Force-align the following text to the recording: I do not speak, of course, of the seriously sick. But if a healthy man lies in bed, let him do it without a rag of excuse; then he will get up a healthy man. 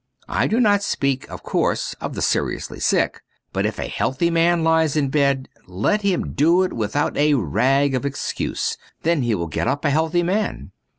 I 0.29 0.47
do 0.47 0.59
not 0.59 0.81
speak, 0.81 1.29
of 1.29 1.43
course, 1.43 1.93
of 2.01 2.15
the 2.15 2.23
seriously 2.23 2.79
sick. 2.79 3.21
But 3.53 3.67
if 3.67 3.77
a 3.77 3.85
healthy 3.87 4.31
man 4.31 4.63
lies 4.63 4.95
in 4.97 5.09
bed, 5.09 5.47
let 5.67 6.01
him 6.01 6.33
do 6.33 6.63
it 6.63 6.73
without 6.73 7.15
a 7.17 7.35
rag 7.35 7.93
of 7.93 8.03
excuse; 8.03 8.77
then 9.03 9.21
he 9.21 9.35
will 9.35 9.45
get 9.45 9.67
up 9.67 9.85
a 9.85 9.91
healthy 9.91 10.23
man. 10.23 10.71